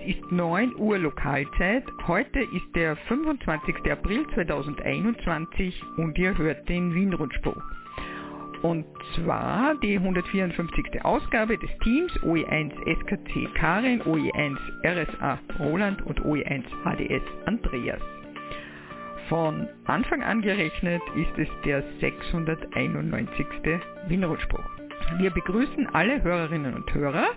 Es 0.00 0.16
ist 0.16 0.32
9 0.32 0.76
Uhr 0.76 0.98
Lokalzeit. 0.98 1.84
Heute 2.06 2.40
ist 2.40 2.74
der 2.74 2.96
25. 3.08 3.90
April 3.90 4.26
2021 4.34 5.82
und 5.96 6.18
ihr 6.18 6.36
hört 6.36 6.68
den 6.68 6.94
Wien-Rundspruch. 6.94 7.62
Und 8.62 8.84
zwar 9.14 9.74
die 9.76 9.96
154. 9.96 11.04
Ausgabe 11.04 11.58
des 11.58 11.70
Teams 11.82 12.12
OE1 12.22 12.72
SKC 13.00 13.54
Karin, 13.54 14.02
OE1 14.02 14.56
RSA 14.84 15.38
Roland 15.60 16.02
und 16.02 16.20
OE1 16.20 16.64
HDS 16.84 17.22
Andreas. 17.46 18.00
Von 19.28 19.68
Anfang 19.84 20.22
an 20.22 20.42
gerechnet 20.42 21.02
ist 21.16 21.38
es 21.38 21.48
der 21.64 21.82
691. 22.00 23.46
Wien-Rundspruch. 24.08 24.64
Wir 25.18 25.30
begrüßen 25.30 25.88
alle 25.92 26.22
Hörerinnen 26.22 26.74
und 26.74 26.92
Hörer 26.92 27.28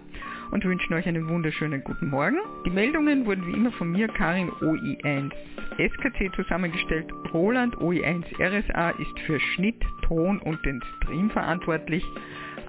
und 0.51 0.65
wünschen 0.65 0.93
euch 0.93 1.07
einen 1.07 1.27
wunderschönen 1.29 1.83
guten 1.83 2.09
Morgen. 2.09 2.37
Die 2.65 2.69
Meldungen 2.69 3.25
wurden 3.25 3.45
wie 3.47 3.53
immer 3.53 3.71
von 3.73 3.91
mir, 3.91 4.07
Karin 4.07 4.49
OI1 4.61 5.31
SKC 5.77 6.33
zusammengestellt. 6.35 7.11
Roland 7.33 7.75
OI1 7.77 8.23
RSA 8.39 8.91
ist 8.91 9.19
für 9.25 9.39
Schnitt, 9.39 9.81
Ton 10.01 10.39
und 10.39 10.63
den 10.65 10.81
Stream 10.97 11.29
verantwortlich. 11.29 12.03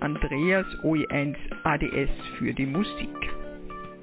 Andreas 0.01 0.67
OI1 0.83 1.37
ADS 1.65 2.11
für 2.39 2.53
die 2.55 2.67
Musik. 2.67 3.11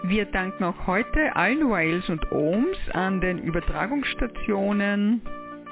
Wir 0.04 0.26
danken 0.26 0.64
auch 0.64 0.88
heute 0.88 1.36
allen 1.36 1.70
Wales 1.70 2.08
und 2.10 2.32
Ohms 2.32 2.78
an 2.94 3.20
den 3.20 3.40
Übertragungsstationen 3.40 5.22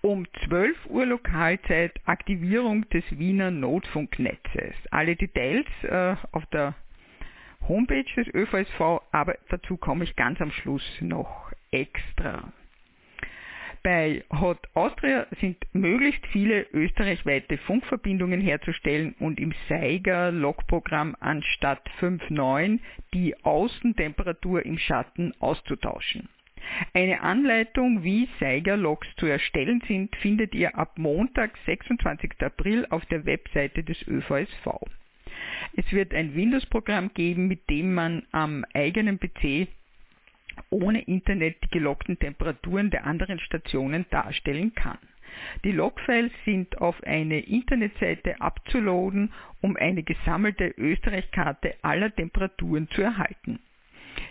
Um 0.00 0.26
12 0.46 0.86
Uhr 0.86 1.06
Lokalzeit 1.06 1.92
Aktivierung 2.06 2.88
des 2.90 3.04
Wiener 3.10 3.50
Notfunknetzes. 3.50 4.74
Alle 4.90 5.16
Details 5.16 5.66
äh, 5.82 6.14
auf 6.30 6.46
der 6.46 6.74
Homepage 7.66 8.04
des 8.16 8.32
ÖVSV, 8.32 9.02
aber 9.10 9.36
dazu 9.48 9.76
komme 9.76 10.04
ich 10.04 10.14
ganz 10.14 10.40
am 10.40 10.52
Schluss 10.52 10.84
noch 11.00 11.52
extra. 11.72 12.52
Bei 13.82 14.24
Hot 14.32 14.58
Austria 14.74 15.26
sind 15.40 15.56
möglichst 15.72 16.26
viele 16.26 16.66
österreichweite 16.72 17.58
Funkverbindungen 17.58 18.40
herzustellen 18.40 19.14
und 19.18 19.38
im 19.38 19.54
Seiger 19.68 20.30
Logprogramm 20.30 21.16
anstatt 21.20 21.88
5.9 22.00 22.80
die 23.14 23.34
Außentemperatur 23.44 24.64
im 24.64 24.78
Schatten 24.78 25.32
auszutauschen. 25.40 26.28
Eine 26.92 27.20
Anleitung, 27.22 28.04
wie 28.04 28.28
Seiger-Logs 28.40 29.08
zu 29.16 29.26
erstellen 29.26 29.82
sind, 29.86 30.14
findet 30.16 30.54
ihr 30.54 30.76
ab 30.76 30.98
Montag, 30.98 31.56
26. 31.66 32.40
April 32.40 32.86
auf 32.90 33.04
der 33.06 33.24
Webseite 33.26 33.82
des 33.82 34.06
ÖVSV. 34.06 34.66
Es 35.76 35.90
wird 35.92 36.14
ein 36.14 36.34
Windows-Programm 36.34 37.12
geben, 37.14 37.48
mit 37.48 37.68
dem 37.70 37.94
man 37.94 38.24
am 38.32 38.64
eigenen 38.74 39.18
PC 39.18 39.68
ohne 40.70 41.02
Internet 41.02 41.56
die 41.64 41.70
geloggten 41.70 42.18
Temperaturen 42.18 42.90
der 42.90 43.06
anderen 43.06 43.38
Stationen 43.38 44.06
darstellen 44.10 44.74
kann. 44.74 44.98
Die 45.64 45.72
Logfiles 45.72 46.32
sind 46.44 46.78
auf 46.80 47.00
eine 47.04 47.40
Internetseite 47.40 48.40
abzuladen, 48.40 49.32
um 49.60 49.76
eine 49.76 50.02
gesammelte 50.02 50.68
Österreichkarte 50.76 51.76
aller 51.82 52.14
Temperaturen 52.14 52.88
zu 52.90 53.02
erhalten. 53.02 53.60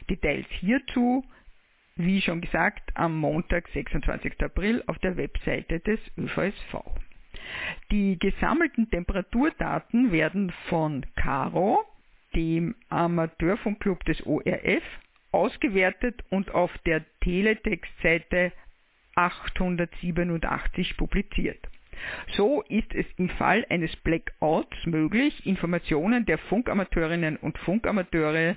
Details 0.10 0.46
hierzu, 0.60 1.24
wie 1.98 2.22
schon 2.22 2.42
gesagt, 2.42 2.92
am 2.96 3.18
Montag, 3.18 3.68
26. 3.70 4.42
April 4.44 4.84
auf 4.88 4.98
der 5.00 5.18
Webseite 5.18 5.80
des 5.80 6.00
ÖVSV. 6.18 6.84
Die 7.92 8.18
gesammelten 8.20 8.90
Temperaturdaten 8.90 10.12
werden 10.12 10.52
von 10.70 11.06
CARO, 11.16 11.84
dem 12.36 12.76
Amateurfunkclub 12.90 14.04
des 14.06 14.26
ORF, 14.26 14.84
ausgewertet 15.32 16.24
und 16.30 16.54
auf 16.54 16.72
der 16.86 17.04
Teletext-Seite 17.22 18.52
887 19.16 20.98
publiziert. 20.98 21.60
So 22.36 22.62
ist 22.70 22.94
es 22.94 23.06
im 23.18 23.30
Fall 23.30 23.66
eines 23.70 23.96
Blackouts 23.98 24.86
möglich, 24.86 25.46
Informationen 25.46 26.26
der 26.26 26.38
Funkamateurinnen 26.38 27.38
und 27.38 27.58
Funkamateure 27.60 28.56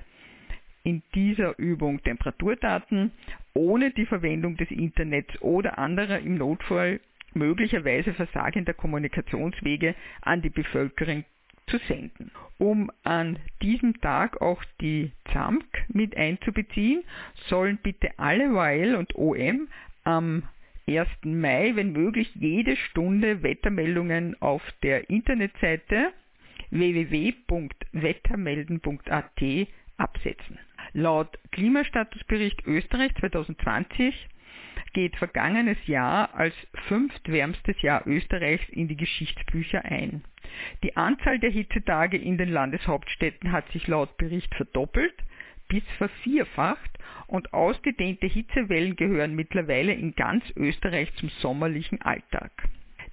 in 0.82 1.02
dieser 1.14 1.58
Übung 1.58 2.02
Temperaturdaten 2.02 3.12
ohne 3.54 3.90
die 3.90 4.06
Verwendung 4.06 4.56
des 4.56 4.70
Internets 4.70 5.40
oder 5.42 5.78
anderer 5.78 6.20
im 6.20 6.36
Notfall 6.36 7.00
möglicherweise 7.34 8.14
versagender 8.14 8.72
Kommunikationswege 8.74 9.94
an 10.22 10.42
die 10.42 10.50
Bevölkerung 10.50 11.24
zu 11.66 11.78
senden. 11.86 12.32
Um 12.58 12.90
an 13.04 13.38
diesem 13.62 14.00
Tag 14.00 14.42
auch 14.42 14.64
die 14.80 15.12
ZAMK 15.32 15.64
mit 15.88 16.16
einzubeziehen, 16.16 17.04
sollen 17.48 17.78
bitte 17.82 18.10
alle 18.18 18.46
YL 18.46 18.96
und 18.96 19.14
OM 19.14 19.68
am 20.04 20.42
1. 20.88 21.08
Mai, 21.24 21.72
wenn 21.76 21.92
möglich, 21.92 22.30
jede 22.34 22.76
Stunde 22.76 23.42
Wettermeldungen 23.42 24.36
auf 24.40 24.62
der 24.82 25.08
Internetseite 25.08 26.12
www.wettermelden.at 26.70 29.42
absetzen. 29.96 30.58
Laut 30.92 31.38
Klimastatusbericht 31.52 32.66
Österreich 32.66 33.14
2020 33.20 34.28
geht 34.92 35.16
vergangenes 35.16 35.78
Jahr 35.86 36.34
als 36.34 36.54
fünftwärmstes 36.88 37.80
Jahr 37.80 38.06
Österreichs 38.06 38.68
in 38.70 38.88
die 38.88 38.96
Geschichtsbücher 38.96 39.84
ein. 39.84 40.24
Die 40.82 40.96
Anzahl 40.96 41.38
der 41.38 41.50
Hitzetage 41.50 42.16
in 42.16 42.38
den 42.38 42.50
Landeshauptstädten 42.50 43.52
hat 43.52 43.70
sich 43.70 43.86
laut 43.86 44.16
Bericht 44.16 44.52
verdoppelt 44.54 45.14
bis 45.68 45.84
vervierfacht 45.98 46.90
und 47.28 47.54
ausgedehnte 47.54 48.26
Hitzewellen 48.26 48.96
gehören 48.96 49.36
mittlerweile 49.36 49.92
in 49.92 50.16
ganz 50.16 50.44
Österreich 50.56 51.14
zum 51.14 51.28
sommerlichen 51.40 52.02
Alltag. 52.02 52.50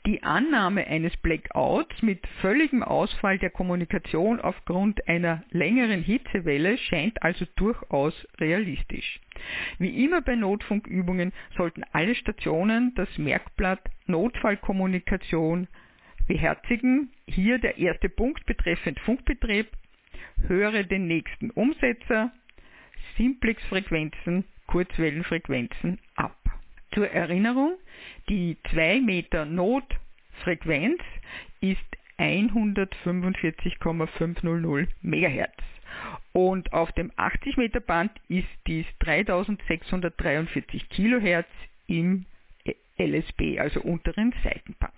Die 0.07 0.23
Annahme 0.23 0.87
eines 0.87 1.17
Blackouts 1.17 2.01
mit 2.01 2.25
völligem 2.39 2.81
Ausfall 2.81 3.39
der 3.39 3.49
Kommunikation 3.49 4.39
aufgrund 4.39 5.05
einer 5.05 5.43
längeren 5.51 6.01
Hitzewelle 6.01 6.77
scheint 6.77 7.21
also 7.21 7.43
durchaus 7.57 8.13
realistisch. 8.39 9.19
Wie 9.79 10.05
immer 10.05 10.21
bei 10.21 10.35
Notfunkübungen 10.35 11.33
sollten 11.57 11.83
alle 11.91 12.15
Stationen 12.15 12.95
das 12.95 13.09
Merkblatt 13.17 13.81
Notfallkommunikation 14.05 15.67
beherzigen. 16.25 17.11
Hier 17.27 17.59
der 17.59 17.77
erste 17.77 18.07
Punkt 18.07 18.45
betreffend 18.45 19.01
Funkbetrieb. 19.01 19.67
Höre 20.47 20.85
den 20.85 21.07
nächsten 21.07 21.51
Umsetzer, 21.51 22.31
Simplex-Frequenzen, 23.17 24.45
Kurzwellenfrequenzen 24.67 25.99
ab. 26.15 26.46
Zur 26.97 27.11
Erinnerung, 27.11 27.77
die 28.27 28.57
2 28.71 29.01
Meter 29.01 29.45
Notfrequenz 29.45 30.99
ist 31.61 31.77
145,500 32.17 34.89
MHz 35.03 35.53
und 36.33 36.73
auf 36.73 36.91
dem 36.93 37.11
80 37.15 37.57
Meter 37.57 37.81
Band 37.81 38.11
ist 38.29 38.47
dies 38.65 38.87
3643 38.97 40.89
kHz 40.89 41.45
im 41.85 42.25
LSB, 42.97 43.59
also 43.59 43.79
unteren 43.81 44.33
Seitenband. 44.43 44.95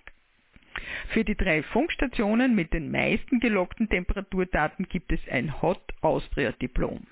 Für 1.08 1.22
die 1.22 1.36
drei 1.36 1.62
Funkstationen 1.62 2.54
mit 2.54 2.72
den 2.72 2.90
meisten 2.90 3.40
gelockten 3.40 3.90
Temperaturdaten 3.90 4.88
gibt 4.88 5.12
es 5.12 5.20
ein 5.30 5.60
Hot 5.60 5.82
Austria 6.00 6.52
Diplom. 6.52 7.06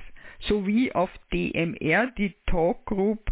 sowie 0.42 0.92
auf 0.92 1.10
DMR 1.32 2.08
die 2.18 2.34
Talk 2.46 2.86
Group 2.86 3.32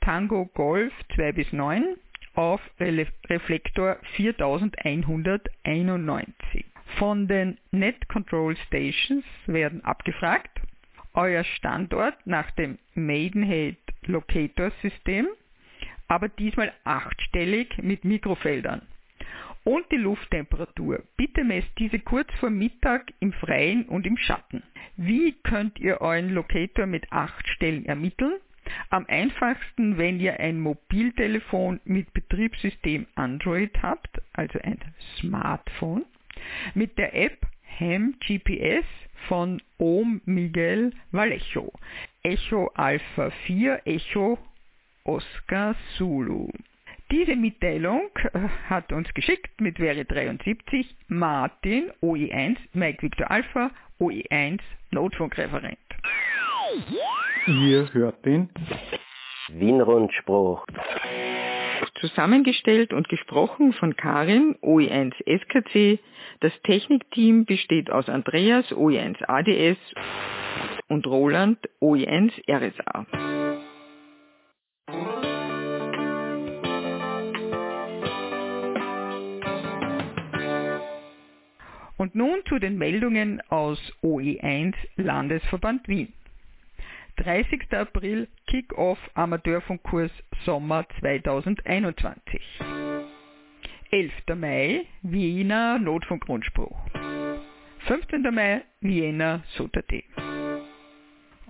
Tango 0.00 0.46
Golf 0.54 0.92
2 1.14 1.32
bis 1.32 1.52
9 1.52 1.96
auf 2.34 2.60
Reflektor 2.78 3.96
4191. 4.16 6.64
Von 6.98 7.28
den 7.28 7.58
Net 7.70 8.08
Control 8.08 8.56
Stations 8.66 9.24
werden 9.46 9.84
abgefragt 9.84 10.50
euer 11.14 11.44
Standort 11.44 12.14
nach 12.26 12.50
dem 12.52 12.78
Maidenhead 12.94 13.76
Locator 14.02 14.70
System, 14.82 15.26
aber 16.06 16.28
diesmal 16.28 16.72
achtstellig 16.84 17.78
mit 17.82 18.04
Mikrofeldern. 18.04 18.82
Und 19.68 19.84
die 19.92 19.98
Lufttemperatur. 19.98 21.02
Bitte 21.18 21.44
messt 21.44 21.68
diese 21.76 21.98
kurz 21.98 22.32
vor 22.40 22.48
Mittag 22.48 23.12
im 23.20 23.34
Freien 23.34 23.84
und 23.84 24.06
im 24.06 24.16
Schatten. 24.16 24.62
Wie 24.96 25.32
könnt 25.42 25.78
ihr 25.78 26.00
euren 26.00 26.30
Locator 26.30 26.86
mit 26.86 27.12
acht 27.12 27.46
Stellen 27.48 27.84
ermitteln? 27.84 28.38
Am 28.88 29.04
einfachsten, 29.08 29.98
wenn 29.98 30.20
ihr 30.20 30.40
ein 30.40 30.58
Mobiltelefon 30.58 31.80
mit 31.84 32.14
Betriebssystem 32.14 33.08
Android 33.14 33.82
habt, 33.82 34.22
also 34.32 34.58
ein 34.62 34.78
Smartphone, 35.18 36.06
mit 36.72 36.96
der 36.96 37.14
App 37.14 37.46
Ham 37.78 38.14
GPS 38.26 38.86
von 39.28 39.60
Ohm 39.76 40.22
Miguel 40.24 40.94
Vallejo. 41.10 41.70
Echo 42.22 42.68
Alpha 42.68 43.28
4 43.46 43.82
Echo 43.84 44.38
Oscar 45.04 45.76
Zulu. 45.98 46.48
Diese 47.10 47.36
Mitteilung 47.36 48.10
äh, 48.34 48.48
hat 48.68 48.92
uns 48.92 49.12
geschickt 49.14 49.60
mit 49.62 49.78
Veri 49.78 50.04
73 50.04 50.94
Martin 51.08 51.90
OE1 52.02 52.58
Mike 52.74 53.02
Victor 53.02 53.30
Alpha 53.30 53.70
OE1 53.98 54.60
Notfunkreferent. 54.90 55.78
Ihr 57.46 57.92
hört 57.94 58.24
den 58.26 58.50
Wien-Rundspruch. 59.48 60.66
Zusammengestellt 62.00 62.92
und 62.92 63.08
gesprochen 63.08 63.72
von 63.72 63.96
Karin, 63.96 64.56
OE1 64.56 65.14
SKC. 65.24 66.00
Das 66.40 66.52
Technikteam 66.62 67.46
besteht 67.46 67.90
aus 67.90 68.08
Andreas, 68.10 68.66
OE1 68.66 69.24
ADS 69.26 69.78
und 70.88 71.06
Roland, 71.06 71.58
OE1 71.80 72.32
RSA. 72.50 73.06
Und 81.98 82.14
nun 82.14 82.38
zu 82.48 82.58
den 82.58 82.78
Meldungen 82.78 83.42
aus 83.50 83.78
OE1 84.02 84.74
Landesverband 84.96 85.88
Wien. 85.88 86.12
30. 87.16 87.72
April 87.72 88.28
Kick-Off 88.46 88.98
Amateurfunkkurs 89.14 90.12
Sommer 90.44 90.86
2021. 91.00 92.40
11. 93.90 94.12
Mai 94.36 94.86
Wiener 95.02 95.80
Notfunkgrundspruch. 95.80 96.78
15. 97.88 98.22
Mai 98.32 98.62
Wiener 98.80 99.42
Sotate. 99.56 100.04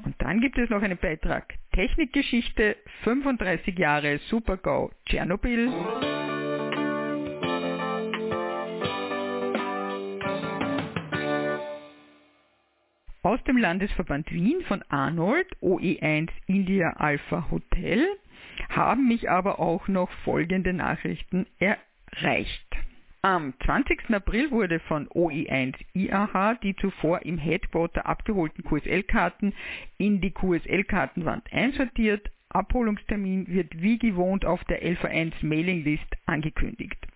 Und 0.03 0.15
dann 0.19 0.41
gibt 0.41 0.57
es 0.57 0.71
noch 0.71 0.81
einen 0.81 0.97
Beitrag 0.97 1.55
Technikgeschichte 1.73 2.77
35 3.05 3.79
Jahre 3.79 4.19
Supergau 4.31 4.91
Tschernobyl. 5.05 5.71
Aus 13.29 13.45
dem 13.45 13.59
Landesverband 13.59 14.33
Wien 14.33 14.63
von 14.69 14.83
Arnold 14.89 15.55
OE1 15.61 16.31
India 16.47 16.95
Alpha 16.95 17.51
Hotel 17.51 18.07
haben 18.71 19.07
mich 19.07 19.29
aber 19.29 19.61
auch 19.61 19.87
noch 19.87 20.11
folgende 20.25 20.73
Nachrichten 20.73 21.45
erreicht. 21.59 22.75
Am 23.21 23.53
20. 23.67 24.15
April 24.15 24.51
wurde 24.51 24.81
von 24.81 25.09
OE1 25.09 25.75
IAH 25.93 26.55
die 26.63 26.75
zuvor 26.77 27.21
im 27.27 27.37
Headquarter 27.37 28.07
abgeholten 28.07 28.65
QSL-Karten 28.65 29.53
in 29.99 30.23
die 30.23 30.31
QSL-Kartenwand 30.31 31.53
einsortiert. 31.53 32.31
Abholungstermin 32.49 33.47
wird 33.49 33.83
wie 33.83 33.99
gewohnt 33.99 34.47
auf 34.47 34.65
der 34.65 34.83
LV1 34.83 35.35
Mailinglist 35.43 36.17
angekündigt. 36.25 37.07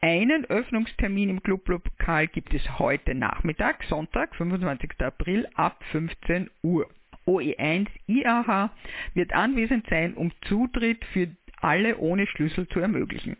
Einen 0.00 0.44
Öffnungstermin 0.46 1.28
im 1.28 1.42
Clublokal 1.42 2.26
gibt 2.26 2.54
es 2.54 2.78
heute 2.78 3.14
Nachmittag, 3.14 3.84
Sonntag, 3.84 4.34
25. 4.36 5.00
April 5.00 5.46
ab 5.54 5.82
15 5.92 6.50
Uhr. 6.62 6.88
OE1 7.26 7.86
IAH 8.06 8.70
wird 9.14 9.32
anwesend 9.32 9.86
sein, 9.88 10.14
um 10.14 10.32
Zutritt 10.48 11.04
für 11.12 11.28
alle 11.60 11.98
ohne 11.98 12.26
Schlüssel 12.26 12.66
zu 12.68 12.80
ermöglichen. 12.80 13.36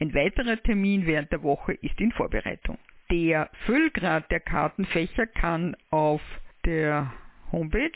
Ein 0.00 0.14
weiterer 0.14 0.60
Termin 0.62 1.06
während 1.06 1.30
der 1.30 1.42
Woche 1.42 1.74
ist 1.74 2.00
in 2.00 2.12
Vorbereitung. 2.12 2.78
Der 3.10 3.50
Füllgrad 3.66 4.30
der 4.30 4.40
Kartenfächer 4.40 5.26
kann 5.26 5.76
auf 5.90 6.22
der 6.64 7.12
Homepage 7.52 7.90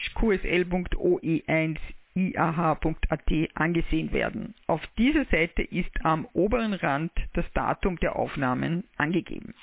qsl.oe1iah.at 2.15 3.51
angesehen 3.55 4.13
werden. 4.13 4.55
Auf 4.67 4.81
dieser 4.99 5.25
Seite 5.27 5.63
ist 5.63 6.05
am 6.05 6.27
oberen 6.33 6.75
Rand 6.75 7.13
das 7.35 7.45
Datum 7.53 7.99
der 7.99 8.17
Aufnahmen 8.17 8.85
angegeben. 8.97 9.55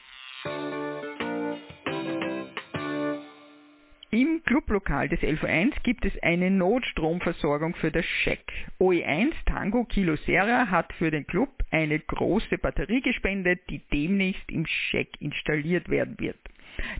Im 4.13 4.43
Clublokal 4.43 5.07
des 5.07 5.21
LV1 5.21 5.71
gibt 5.83 6.03
es 6.03 6.11
eine 6.21 6.51
Notstromversorgung 6.51 7.75
für 7.75 7.91
das 7.91 8.03
Scheck. 8.03 8.51
OE1 8.77 9.31
Tango 9.45 9.85
Kilo 9.85 10.17
Serra 10.17 10.69
hat 10.69 10.91
für 10.93 11.11
den 11.11 11.25
Club 11.25 11.49
eine 11.71 11.97
große 11.97 12.57
Batterie 12.57 12.99
gespendet, 12.99 13.61
die 13.69 13.79
demnächst 13.93 14.51
im 14.51 14.65
Scheck 14.65 15.09
installiert 15.21 15.87
werden 15.87 16.19
wird. 16.19 16.37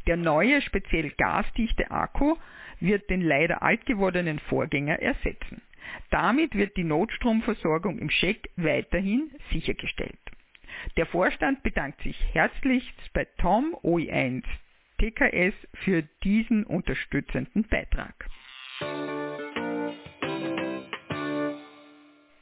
Der 0.08 0.16
neue, 0.16 0.62
speziell 0.62 1.12
gasdichte 1.12 1.92
Akku 1.92 2.36
wird 2.82 3.10
den 3.10 3.22
leider 3.22 3.62
alt 3.62 3.86
gewordenen 3.86 4.40
Vorgänger 4.40 5.00
ersetzen. 5.00 5.62
Damit 6.10 6.56
wird 6.56 6.78
die 6.78 6.84
Notstromversorgung 6.84 8.00
im 8.00 8.10
Scheck 8.10 8.50
weiterhin 8.56 9.32
sichergestellt. 9.52 10.20
Der 10.98 11.06
Vorstand 11.06 11.64
bedankt 11.64 12.02
sich 12.02 12.18
herzlichst 12.34 13.14
bei 13.14 13.26
Tom 13.38 13.76
OE1 13.84 14.44
TKS 14.98 15.54
für 15.84 16.04
diesen 16.24 16.64
unterstützenden 16.64 17.64
Beitrag. 17.64 18.14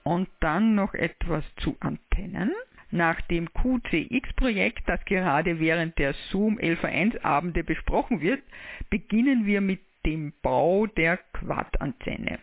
Und 0.03 0.29
dann 0.39 0.75
noch 0.75 0.93
etwas 0.93 1.43
zu 1.57 1.77
Antennen. 1.79 2.51
Nach 2.91 3.21
dem 3.21 3.53
QCX-Projekt, 3.53 4.89
das 4.89 5.03
gerade 5.05 5.59
während 5.59 5.97
der 5.99 6.13
Zoom 6.31 6.57
11.1 6.57 7.21
Abende 7.23 7.63
besprochen 7.63 8.19
wird, 8.19 8.41
beginnen 8.89 9.45
wir 9.45 9.61
mit 9.61 9.79
dem 10.05 10.33
Bau 10.41 10.87
der 10.87 11.17
Quad-Antenne. 11.33 12.39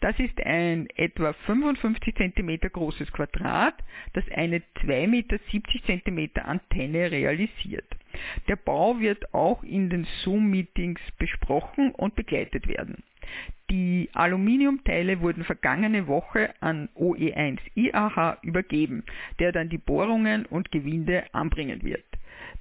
Das 0.00 0.18
ist 0.18 0.40
ein 0.44 0.88
etwa 0.96 1.32
55 1.32 2.14
cm 2.14 2.58
großes 2.72 3.12
Quadrat, 3.12 3.74
das 4.14 4.24
eine 4.34 4.62
2,70 4.84 5.06
Meter 5.06 5.38
cm 5.44 6.30
Antenne 6.44 7.10
realisiert. 7.10 7.86
Der 8.48 8.56
Bau 8.56 8.98
wird 9.00 9.34
auch 9.34 9.62
in 9.62 9.90
den 9.90 10.06
Zoom-Meetings 10.22 11.00
besprochen 11.18 11.90
und 11.92 12.16
begleitet 12.16 12.66
werden. 12.66 13.02
Die 13.70 14.08
Aluminiumteile 14.12 15.20
wurden 15.20 15.44
vergangene 15.44 16.06
Woche 16.06 16.54
an 16.60 16.88
OE1 16.94 17.58
IAH 17.74 18.38
übergeben, 18.42 19.04
der 19.40 19.52
dann 19.52 19.68
die 19.68 19.78
Bohrungen 19.78 20.46
und 20.46 20.70
Gewinde 20.70 21.24
anbringen 21.32 21.82
wird. 21.82 22.04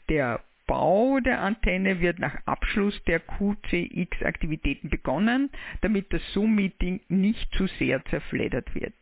Der 0.10 0.42
Bau 0.68 1.20
der 1.20 1.42
Antenne 1.42 2.00
wird 2.02 2.20
nach 2.20 2.36
Abschluss 2.46 3.02
der 3.06 3.20
QCX-Aktivitäten 3.20 4.90
begonnen, 4.90 5.50
damit 5.82 6.12
das 6.12 6.22
Zoom-Meeting 6.34 7.02
nicht 7.08 7.54
zu 7.56 7.68
sehr 7.68 8.04
zerfleddert 8.06 8.74
wird. 8.74 8.96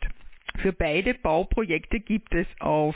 Für 0.58 0.74
beide 0.74 1.14
Bauprojekte 1.14 2.00
gibt 2.00 2.34
es 2.34 2.48
auf 2.60 2.96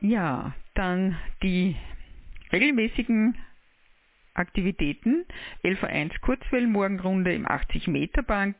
Ja, 0.00 0.54
dann 0.74 1.16
die 1.42 1.74
regelmäßigen 2.52 3.38
Aktivitäten. 4.34 5.24
LV1 5.62 6.20
Kurzwellenmorgenrunde 6.20 7.32
im 7.32 7.48
80 7.48 7.88
Meter 7.88 8.22
Band 8.22 8.56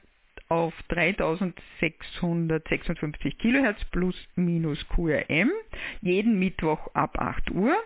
auf 0.49 0.73
3656 0.89 3.39
kHz 3.39 3.85
plus 3.91 4.17
minus 4.37 4.87
QRM, 4.89 5.51
jeden 6.05 6.39
Mittwoch 6.39 6.95
ab 6.95 7.19
8 7.19 7.51
Uhr. 7.51 7.77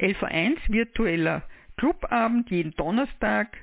LV1 0.00 0.58
virtueller 0.68 1.42
Clubabend, 1.76 2.50
jeden 2.50 2.72
Donnerstag 2.72 3.56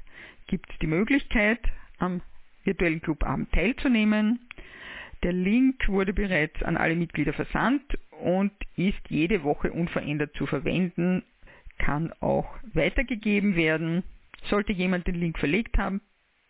gibt 0.48 0.72
es 0.72 0.79
die 0.79 0.88
Möglichkeit, 0.88 1.60
am 2.00 2.22
virtuellen 2.63 3.01
Clubabend 3.01 3.51
teilzunehmen. 3.51 4.39
Der 5.24 5.34
Link 5.34 5.89
wurde 5.89 6.13
bereits 6.13 6.63
an 6.63 6.77
alle 6.77 6.96
Mitglieder 6.96 7.34
versandt 7.34 8.00
und 8.22 8.53
ist 8.75 9.01
jede 9.10 9.43
Woche 9.43 9.74
unverändert 9.74 10.34
zu 10.36 10.46
verwenden, 10.46 11.24
kann 11.77 12.13
auch 12.22 12.48
weitergegeben 12.74 13.55
werden. 13.55 14.03
Sollte 14.46 14.72
jemand 14.72 15.07
den 15.07 15.15
Link 15.15 15.38
verlegt 15.38 15.77
haben, 15.77 16.00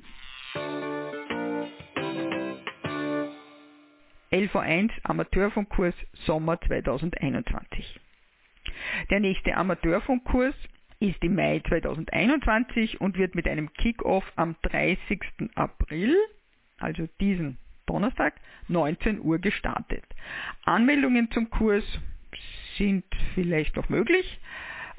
LV1 4.31 4.91
Amateurfunkkurs 5.05 5.95
Sommer 6.27 6.61
2021. 6.61 8.01
Der 9.11 9.21
nächste 9.21 9.57
Amateurfunkkurs 9.57 10.55
ist 10.99 11.23
im 11.23 11.35
Mai 11.37 11.61
2021 11.69 13.01
und 13.01 13.17
wird 13.17 13.35
mit 13.35 13.47
einem 13.47 13.73
Kick-Off 13.75 14.25
am 14.37 14.57
30. 14.63 15.21
April, 15.55 16.17
also 16.79 17.09
diesen 17.21 17.59
Donnerstag, 17.87 18.35
19 18.69 19.21
Uhr 19.21 19.39
gestartet. 19.39 20.05
Anmeldungen 20.65 21.31
zum 21.31 21.51
Kurs 21.51 21.85
sind 22.79 23.05
vielleicht 23.35 23.77
noch 23.77 23.89
möglich. 23.89 24.41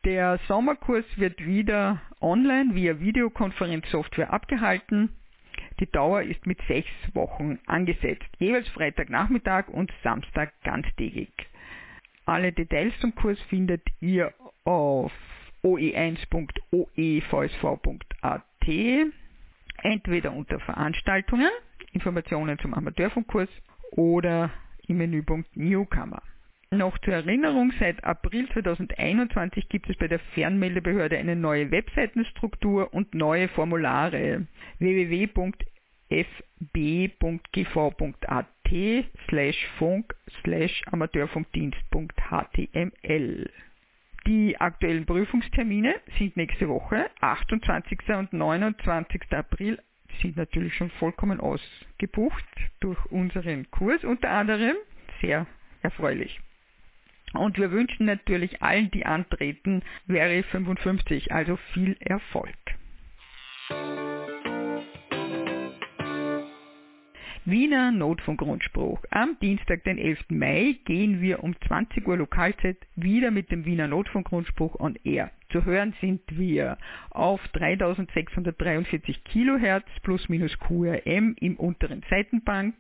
Der 0.03 0.39
Sommerkurs 0.48 1.05
wird 1.17 1.45
wieder 1.45 2.01
online 2.19 2.74
via 2.74 3.00
Videokonferenzsoftware 3.00 4.33
abgehalten. 4.33 5.15
Die 5.81 5.91
Dauer 5.91 6.21
ist 6.21 6.45
mit 6.45 6.59
sechs 6.67 6.91
Wochen 7.15 7.57
angesetzt, 7.65 8.29
jeweils 8.38 8.69
Freitagnachmittag 8.69 9.67
und 9.67 9.91
Samstag 10.03 10.53
ganztägig. 10.63 11.31
Alle 12.25 12.51
Details 12.51 12.93
zum 13.00 13.15
Kurs 13.15 13.41
findet 13.50 13.81
ihr 14.00 14.31
auf 14.63 15.11
oe1.oevsv.at, 15.63 18.43
entweder 19.81 20.33
unter 20.33 20.59
Veranstaltungen, 20.59 21.50
Informationen 21.93 22.59
zum 22.59 22.75
Amateurfunkkurs 22.75 23.50
oder 23.89 24.51
im 24.88 24.97
Menüpunkt 24.97 25.57
Newcomer. 25.57 26.21
Noch 26.73 26.97
zur 27.00 27.15
Erinnerung, 27.15 27.73
seit 27.79 28.01
April 28.05 28.47
2021 28.53 29.67
gibt 29.67 29.89
es 29.89 29.97
bei 29.97 30.07
der 30.07 30.19
Fernmeldebehörde 30.19 31.17
eine 31.17 31.35
neue 31.35 31.69
Webseitenstruktur 31.69 32.93
und 32.93 33.13
neue 33.13 33.50
Formulare. 33.50 34.47
www.fb.gv.at 36.11 38.47
slash 39.29 39.67
funk 39.79 40.13
slash 40.43 40.83
amateurfunkdienst.html 40.91 43.49
Die 44.27 44.55
aktuellen 44.59 45.05
Prüfungstermine 45.05 45.95
sind 46.17 46.35
nächste 46.37 46.69
Woche, 46.69 47.09
28. 47.21 47.99
und 48.09 48.33
29. 48.33 49.21
April 49.31 49.79
sind 50.21 50.37
natürlich 50.37 50.75
schon 50.75 50.91
vollkommen 50.91 51.39
ausgebucht 51.39 52.45
durch 52.81 53.03
unseren 53.07 53.71
Kurs 53.71 54.03
unter 54.03 54.29
anderem. 54.29 54.75
Sehr 55.21 55.47
erfreulich. 55.81 56.39
Und 57.33 57.57
wir 57.57 57.71
wünschen 57.71 58.05
natürlich 58.05 58.61
allen, 58.61 58.91
die 58.91 59.05
antreten, 59.05 59.83
wäre 60.05 60.43
55, 60.43 61.31
also 61.31 61.55
viel 61.73 61.95
Erfolg. 62.01 62.53
Wiener 67.45 67.91
Notfunkgrundspruch. 67.91 69.00
Am 69.10 69.36
Dienstag, 69.41 69.83
den 69.83 69.98
11. 69.98 70.25
Mai, 70.29 70.75
gehen 70.86 71.21
wir 71.21 71.43
um 71.43 71.55
20 71.67 72.07
Uhr 72.07 72.17
Lokalzeit 72.17 72.77
wieder 72.95 73.31
mit 73.31 73.51
dem 73.51 73.65
Wiener 73.65 73.88
Notfunkgrundspruch 73.88 74.79
on 74.79 74.95
Air. 75.03 75.31
Zu 75.50 75.65
hören 75.65 75.95
sind 76.01 76.21
wir 76.29 76.77
auf 77.10 77.41
3643 77.53 79.24
kHz 79.24 79.86
plus 80.03 80.29
minus 80.29 80.55
QRM 80.60 81.36
im 81.39 81.55
unteren 81.55 82.03
Seitenband, 82.12 82.75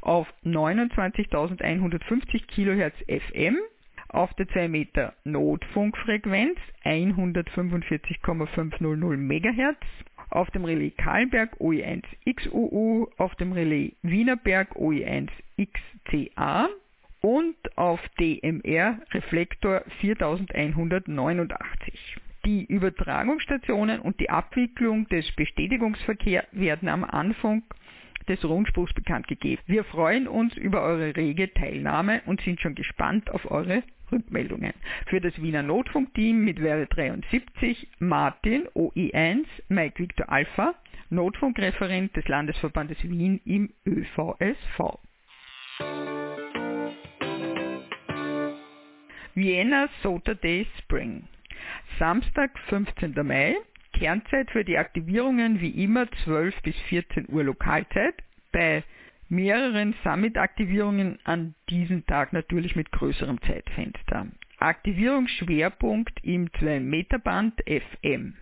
auf 0.00 0.26
29.150 0.46 2.46
kHz 2.46 2.94
FM 3.06 3.58
auf 4.08 4.32
der 4.34 4.48
2 4.48 4.68
Meter 4.68 5.14
Notfunkfrequenz 5.24 6.58
145,500 6.84 9.18
MHz, 9.18 9.76
auf 10.30 10.50
dem 10.50 10.64
Relais 10.64 10.92
Kahlenberg 10.96 11.54
OE1 11.60 12.02
XUU, 12.26 13.08
auf 13.18 13.34
dem 13.36 13.52
Relais 13.52 13.92
Wienerberg 14.02 14.74
OE1 14.76 15.28
XCA 15.60 16.68
und 17.20 17.56
auf 17.76 18.00
DMR 18.18 18.98
Reflektor 19.12 19.82
4189. 20.00 22.16
Die 22.46 22.64
Übertragungsstationen 22.64 24.00
und 24.00 24.18
die 24.18 24.30
Abwicklung 24.30 25.06
des 25.08 25.30
Bestätigungsverkehrs 25.32 26.46
werden 26.52 26.88
am 26.88 27.04
Anfang 27.04 27.62
des 28.28 28.42
Rundspruchs 28.44 28.94
bekannt 28.94 29.26
gegeben. 29.26 29.60
Wir 29.66 29.84
freuen 29.84 30.26
uns 30.26 30.56
über 30.56 30.82
eure 30.82 31.14
rege 31.16 31.52
Teilnahme 31.52 32.22
und 32.26 32.40
sind 32.40 32.60
schon 32.60 32.74
gespannt 32.74 33.30
auf 33.30 33.50
eure 33.50 33.82
Rückmeldungen. 34.12 34.72
Für 35.06 35.20
das 35.20 35.40
Wiener 35.40 35.62
Notfunkteam 35.62 36.44
mit 36.44 36.60
Wäre 36.60 36.86
73 36.86 37.88
Martin 37.98 38.66
OI1 38.74 39.44
Mike 39.68 39.98
Victor 39.98 40.28
Alpha, 40.30 40.74
Notfunkreferent 41.10 42.14
des 42.16 42.26
Landesverbandes 42.28 43.02
Wien 43.02 43.40
im 43.44 43.72
ÖVSV. 43.86 44.98
Vienna 49.34 49.88
Saturday 50.02 50.66
Spring. 50.78 51.24
Samstag, 51.98 52.58
15. 52.68 53.14
Mai. 53.24 53.56
Kernzeit 53.92 54.50
für 54.50 54.64
die 54.64 54.78
Aktivierungen 54.78 55.60
wie 55.60 55.82
immer 55.84 56.10
12 56.24 56.62
bis 56.62 56.76
14 56.88 57.26
Uhr 57.28 57.44
Lokalzeit. 57.44 58.14
Bei 58.52 58.82
mehreren 59.30 59.94
Summit-Aktivierungen 60.02 61.18
an 61.24 61.54
diesem 61.68 62.04
Tag 62.06 62.32
natürlich 62.32 62.76
mit 62.76 62.90
größerem 62.92 63.40
Zeitfenster. 63.42 64.26
Aktivierungsschwerpunkt 64.58 66.22
im 66.22 66.48
2-Meter-Band 66.48 67.62
FM 67.66 68.34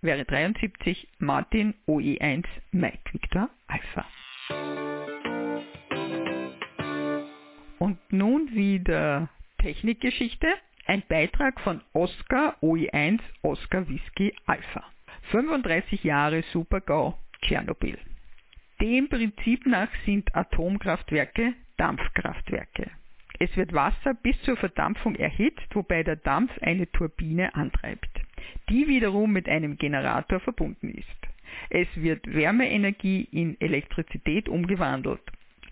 wäre 0.00 0.24
73 0.24 1.08
Martin 1.18 1.74
OE1 1.86 2.44
Mike 2.72 3.12
Victor 3.12 3.50
Alpha. 3.68 4.04
Und 7.78 7.98
nun 8.10 8.52
wieder 8.54 9.28
Technikgeschichte. 9.58 10.48
Ein 10.86 11.02
Beitrag 11.08 11.60
von 11.60 11.80
Oscar 11.92 12.56
OE1 12.62 13.20
Oscar 13.42 13.88
Whisky 13.88 14.34
Alpha. 14.46 14.84
35 15.30 16.04
Jahre 16.04 16.42
Super-GAU 16.52 17.16
Tschernobyl. 17.42 17.98
Dem 18.80 19.08
Prinzip 19.08 19.66
nach 19.66 19.88
sind 20.04 20.34
Atomkraftwerke 20.34 21.54
Dampfkraftwerke. 21.76 22.90
Es 23.38 23.56
wird 23.56 23.72
Wasser 23.72 24.14
bis 24.14 24.40
zur 24.42 24.56
Verdampfung 24.56 25.16
erhitzt, 25.16 25.66
wobei 25.74 26.02
der 26.02 26.16
Dampf 26.16 26.52
eine 26.60 26.90
Turbine 26.90 27.54
antreibt, 27.54 28.08
die 28.68 28.86
wiederum 28.86 29.32
mit 29.32 29.48
einem 29.48 29.76
Generator 29.76 30.40
verbunden 30.40 30.90
ist. 30.90 31.28
Es 31.70 31.88
wird 31.96 32.32
Wärmeenergie 32.32 33.28
in 33.32 33.60
Elektrizität 33.60 34.48
umgewandelt. 34.48 35.22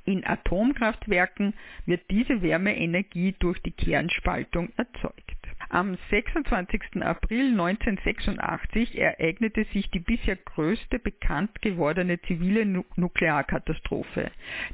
In 0.04 0.26
Atomkraftwerken 0.26 1.54
wird 1.86 2.02
diese 2.10 2.42
Wärmeenergie 2.42 3.34
durch 3.38 3.60
die 3.62 3.70
Kernspaltung 3.70 4.70
erzeugt. 4.76 5.31
Am 5.72 5.96
26. 6.10 7.00
April 7.00 7.52
1986 7.52 8.94
ereignete 8.98 9.64
sich 9.72 9.90
die 9.90 10.00
bisher 10.00 10.36
größte 10.36 10.98
bekannt 10.98 11.62
gewordene 11.62 12.20
zivile 12.20 12.66
Nuklearkatastrophe. 12.66 14.30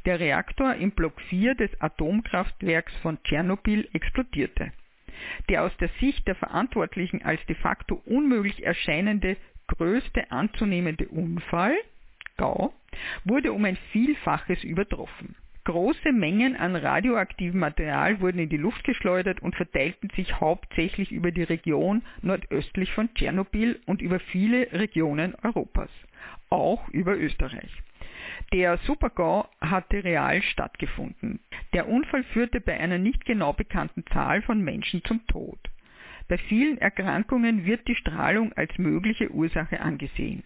Der 0.07 0.19
Reaktor 0.19 0.75
im 0.75 0.91
Block 0.91 1.21
4 1.29 1.55
des 1.55 1.71
Atomkraftwerks 1.81 2.93
von 2.97 3.23
Tschernobyl 3.23 3.89
explodierte. 3.93 4.73
Der 5.49 5.63
aus 5.63 5.77
der 5.77 5.91
Sicht 6.01 6.27
der 6.27 6.35
Verantwortlichen 6.35 7.25
als 7.25 7.47
de 7.47 7.55
facto 7.55 8.03
unmöglich 8.05 8.67
erscheinende 8.67 9.37
größte 9.69 10.33
anzunehmende 10.33 11.07
Unfall, 11.07 11.77
GAU, 12.39 12.75
wurde 13.23 13.53
um 13.53 13.65
ein 13.65 13.79
Vielfaches 13.93 14.65
übertroffen. 14.65 15.37
Große 15.69 16.13
Mengen 16.13 16.57
an 16.57 16.75
radioaktivem 16.77 17.61
Material 17.61 18.23
wurden 18.23 18.39
in 18.39 18.49
die 18.49 18.57
Luft 18.57 18.85
geschleudert 18.85 19.43
und 19.43 19.55
verteilten 19.55 20.09
sich 20.17 20.41
hauptsächlich 20.41 21.13
über 21.13 21.31
die 21.31 21.43
Region 21.43 22.01
nordöstlich 22.23 22.91
von 22.95 23.13
Tschernobyl 23.13 23.79
und 23.85 24.01
über 24.01 24.19
viele 24.19 24.73
Regionen 24.73 25.35
Europas, 25.43 25.91
auch 26.49 26.89
über 26.89 27.19
Österreich. 27.19 27.71
Der 28.51 28.79
Supergau 28.79 29.47
hatte 29.61 30.03
real 30.03 30.41
stattgefunden. 30.41 31.39
Der 31.75 31.87
Unfall 31.87 32.25
führte 32.33 32.63
bei 32.63 32.81
einer 32.81 32.97
nicht 32.97 33.27
genau 33.27 33.53
bekannten 33.53 34.07
Zahl 34.07 34.41
von 34.41 34.63
Menschen 34.63 35.05
zum 35.05 35.27
Tod. 35.27 35.59
Bei 36.29 36.39
vielen 36.39 36.79
Erkrankungen 36.79 37.67
wird 37.67 37.87
die 37.89 37.95
Strahlung 37.95 38.55
als 38.55 38.79
mögliche 38.79 39.31
Ursache 39.31 39.83
angesehen. 39.83 40.45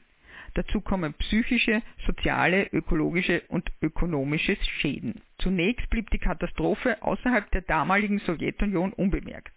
Dazu 0.54 0.80
kommen 0.82 1.14
psychische, 1.14 1.82
soziale, 2.06 2.68
ökologische 2.72 3.42
und 3.48 3.70
ökonomische 3.80 4.56
Schäden. 4.80 5.22
Zunächst 5.38 5.88
blieb 5.88 6.10
die 6.10 6.18
Katastrophe 6.18 7.02
außerhalb 7.02 7.50
der 7.52 7.62
damaligen 7.62 8.18
Sowjetunion 8.20 8.92
unbemerkt. 8.92 9.52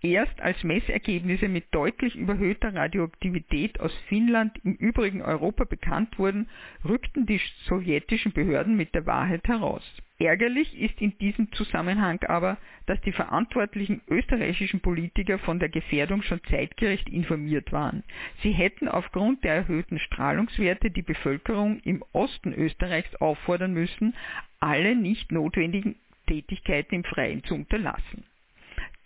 Erst 0.00 0.40
als 0.40 0.64
Messergebnisse 0.64 1.48
mit 1.48 1.66
deutlich 1.72 2.16
überhöhter 2.16 2.74
Radioaktivität 2.74 3.78
aus 3.80 3.94
Finnland 4.08 4.58
im 4.64 4.74
übrigen 4.74 5.20
Europa 5.20 5.64
bekannt 5.64 6.18
wurden, 6.18 6.48
rückten 6.84 7.26
die 7.26 7.40
sowjetischen 7.66 8.32
Behörden 8.32 8.76
mit 8.76 8.94
der 8.94 9.06
Wahrheit 9.06 9.46
heraus. 9.46 9.84
Ärgerlich 10.20 10.78
ist 10.78 11.00
in 11.00 11.16
diesem 11.16 11.50
Zusammenhang 11.52 12.22
aber, 12.24 12.58
dass 12.84 13.00
die 13.00 13.12
verantwortlichen 13.12 14.02
österreichischen 14.06 14.80
Politiker 14.80 15.38
von 15.38 15.58
der 15.58 15.70
Gefährdung 15.70 16.20
schon 16.22 16.42
zeitgerecht 16.50 17.08
informiert 17.08 17.72
waren. 17.72 18.04
Sie 18.42 18.52
hätten 18.52 18.86
aufgrund 18.86 19.42
der 19.44 19.54
erhöhten 19.54 19.98
Strahlungswerte 19.98 20.90
die 20.90 21.00
Bevölkerung 21.00 21.80
im 21.84 22.04
Osten 22.12 22.52
Österreichs 22.52 23.14
auffordern 23.16 23.72
müssen, 23.72 24.14
alle 24.58 24.94
nicht 24.94 25.32
notwendigen 25.32 25.96
Tätigkeiten 26.26 26.96
im 26.96 27.04
Freien 27.04 27.42
zu 27.44 27.54
unterlassen. 27.54 28.24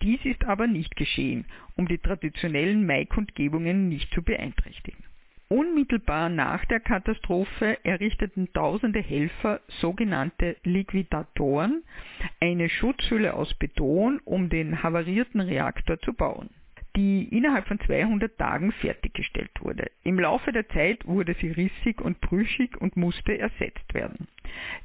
Dies 0.03 0.19
ist 0.25 0.45
aber 0.45 0.67
nicht 0.67 0.97
geschehen, 0.97 1.45
um 1.77 1.87
die 1.87 1.99
traditionellen 1.99 2.87
Maikundgebungen 2.87 3.89
nicht 3.89 4.13
zu 4.13 4.23
beeinträchtigen. 4.23 5.05
Unmittelbar 5.49 6.29
nach 6.31 6.65
der 6.67 6.81
Katastrophe 6.81 7.79
errichteten 7.85 8.53
tausende 8.53 9.01
Helfer 9.01 9.61
sogenannte 9.81 10.57
Liquidatoren 10.65 11.85
eine 12.41 12.69
Schutzhülle 12.69 13.35
aus 13.35 13.55
Beton, 13.55 14.21
um 14.25 14.49
den 14.49 14.83
havarierten 14.83 15.41
Reaktor 15.41 16.01
zu 16.01 16.15
bauen. 16.15 16.51
die 16.97 17.25
innerhalb 17.37 17.67
von 17.67 17.81
200 17.81 18.39
Tagen 18.39 18.73
fertiggestellt 18.73 19.51
wurde. 19.61 19.91
Im 20.05 20.19
Laufe 20.19 20.53
der 20.53 20.69
Zeit 20.69 21.07
wurde 21.07 21.35
sie 21.41 21.51
rissig 21.51 22.01
und 22.01 22.21
brüchig 22.21 22.81
und 22.81 22.97
musste 22.97 23.37
ersetzt 23.39 23.95
werden. 23.95 24.29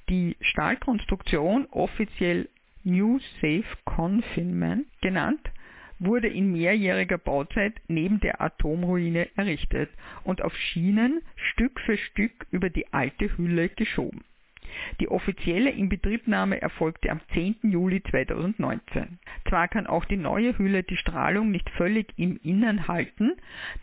Die 0.10 0.36
Stahlkonstruktion, 0.42 1.68
offiziell 1.72 2.50
New 2.84 3.20
Safe 3.42 3.66
Confinement 3.86 4.86
genannt, 5.02 5.42
wurde 6.00 6.28
in 6.28 6.52
mehrjähriger 6.52 7.18
Bauzeit 7.18 7.74
neben 7.88 8.20
der 8.20 8.42
Atomruine 8.42 9.28
errichtet 9.36 9.90
und 10.24 10.42
auf 10.42 10.56
Schienen 10.56 11.22
Stück 11.36 11.80
für 11.82 11.98
Stück 11.98 12.48
über 12.52 12.70
die 12.70 12.92
alte 12.94 13.38
Hülle 13.38 13.70
geschoben. 13.70 14.24
Die 15.00 15.08
offizielle 15.08 15.72
Inbetriebnahme 15.72 16.62
erfolgte 16.62 17.10
am 17.10 17.22
10. 17.34 17.58
Juli 17.64 18.04
2019. 18.04 19.20
Zwar 19.48 19.68
kann 19.68 19.88
auch 19.88 20.06
die 20.06 20.18
neue 20.18 20.58
Hülle 20.58 20.84
die 20.84 20.98
Strahlung 20.98 21.52
nicht 21.52 21.70
völlig 21.72 22.14
im 22.18 22.40
Innern 22.44 22.88
halten, 22.88 23.34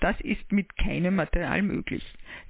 das 0.01 0.21
ist 0.21 0.53
mit 0.53 0.77
keinem 0.77 1.17
Material 1.17 1.63
möglich. 1.63 2.05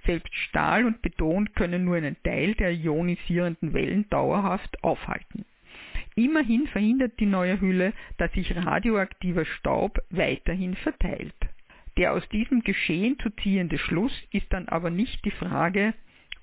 Selbst 0.05 0.35
Stahl 0.35 0.85
und 0.85 1.02
Beton 1.02 1.52
können 1.55 1.85
nur 1.85 1.96
einen 1.96 2.16
Teil 2.22 2.55
der 2.55 2.72
ionisierenden 2.72 3.72
Wellen 3.72 4.09
dauerhaft 4.11 4.83
aufhalten. 4.85 5.44
Immerhin 6.16 6.66
verhindert 6.68 7.20
die 7.20 7.26
neue 7.26 7.61
Hülle, 7.61 7.92
dass 8.16 8.33
sich 8.33 8.57
radioaktiver 8.57 9.44
Staub 9.44 9.98
weiterhin 10.09 10.74
verteilt. 10.76 11.35
Der 11.98 12.14
aus 12.14 12.26
diesem 12.31 12.62
Geschehen 12.62 13.18
zu 13.18 13.29
ziehende 13.42 13.76
Schluss 13.76 14.12
ist 14.33 14.50
dann 14.50 14.66
aber 14.68 14.88
nicht 14.88 15.22
die 15.26 15.31
Frage, 15.31 15.92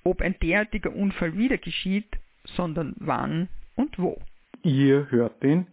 ob 0.04 0.20
ein 0.20 0.36
derartiger 0.40 0.94
Unfall 0.94 1.36
wieder 1.36 1.58
geschieht, 1.58 2.08
sondern 2.44 2.94
wann 2.98 3.48
und 3.74 3.98
wo. 3.98 4.20
Ihr 4.62 5.10
hört 5.10 5.42
den 5.42 5.66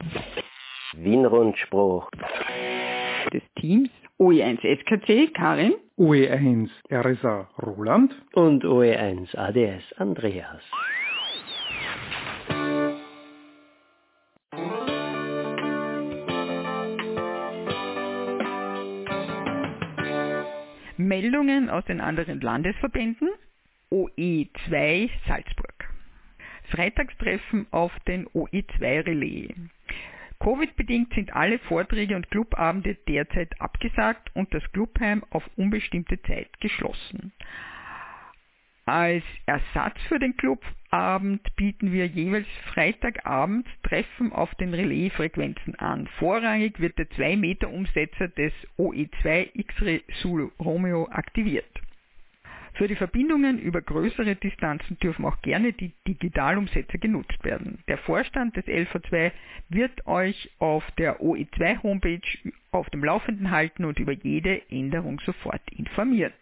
Wien-Rundspruch 0.93 2.09
des 3.31 3.43
Teams 3.55 3.89
OE1 4.19 4.61
SKC 4.61 5.33
Karin, 5.33 5.73
OE1 5.97 6.69
RSA 6.91 7.49
Roland 7.61 8.13
und 8.33 8.63
OE1 8.63 9.35
ADS 9.35 9.93
Andreas. 9.97 10.61
Meldungen 21.11 21.69
aus 21.69 21.83
den 21.83 21.99
anderen 21.99 22.39
Landesverbänden 22.39 23.27
OE2 23.91 25.09
Salzburg. 25.27 25.93
Freitagstreffen 26.69 27.67
auf 27.71 27.91
den 28.07 28.29
OE2 28.29 29.05
Relais. 29.05 29.53
Covid-bedingt 30.39 31.13
sind 31.13 31.35
alle 31.35 31.59
Vorträge 31.59 32.15
und 32.15 32.31
Clubabende 32.31 32.95
derzeit 33.09 33.59
abgesagt 33.59 34.33
und 34.35 34.53
das 34.53 34.63
Clubheim 34.71 35.25
auf 35.31 35.43
unbestimmte 35.57 36.21
Zeit 36.21 36.47
geschlossen. 36.61 37.33
Als 38.85 39.25
Ersatz 39.47 39.99
für 40.07 40.17
den 40.17 40.37
Clubabend 40.91 41.55
bieten 41.55 41.93
wir 41.93 42.05
jeweils 42.05 42.47
Freitagabend 42.73 43.65
Treffen 43.83 44.33
auf 44.33 44.53
den 44.55 44.73
Relaisfrequenzen 44.73 45.75
an. 45.75 46.07
Vorrangig 46.19 46.81
wird 46.81 46.97
der 46.97 47.09
2-Meter-Umsetzer 47.11 48.27
des 48.27 48.51
OE2 48.77 49.51
X-Ray 49.53 50.03
Zulu 50.21 50.51
Romeo 50.59 51.07
aktiviert. 51.09 51.69
Für 52.73 52.89
die 52.89 52.97
Verbindungen 52.97 53.57
über 53.59 53.81
größere 53.81 54.35
Distanzen 54.35 54.97
dürfen 54.99 55.23
auch 55.23 55.41
gerne 55.41 55.71
die 55.71 55.93
Digitalumsätze 56.09 56.97
genutzt 56.97 57.41
werden. 57.45 57.79
Der 57.87 57.97
Vorstand 57.99 58.57
des 58.57 58.65
LV2 58.65 59.31
wird 59.69 60.05
euch 60.07 60.51
auf 60.59 60.83
der 60.97 61.21
OE2 61.21 61.83
Homepage 61.83 62.51
auf 62.71 62.89
dem 62.89 63.05
Laufenden 63.05 63.49
halten 63.51 63.85
und 63.85 63.97
über 63.97 64.11
jede 64.11 64.69
Änderung 64.69 65.21
sofort 65.21 65.61
informieren. 65.71 66.33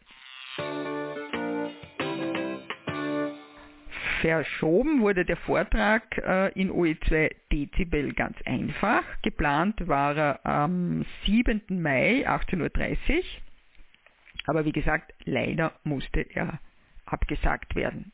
Verschoben 4.22 5.02
wurde 5.02 5.24
der 5.24 5.38
Vortrag 5.38 6.18
äh, 6.18 6.52
in 6.60 6.72
OE2 6.72 7.36
Dezibel 7.52 8.14
ganz 8.14 8.38
einfach. 8.46 9.04
Geplant 9.22 9.88
war 9.88 10.16
er 10.16 10.46
am 10.46 11.06
7. 11.26 11.62
Mai 11.70 12.28
18.30 12.28 13.18
Uhr. 13.18 13.24
Aber 14.46 14.66
wie 14.66 14.72
gesagt, 14.72 15.14
leider 15.24 15.74
musste 15.84 16.22
er 16.22 16.60
abgesagt 17.06 17.76
werden. 17.76 18.12